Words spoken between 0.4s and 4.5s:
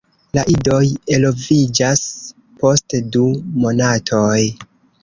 idoj eloviĝas post du monatoj.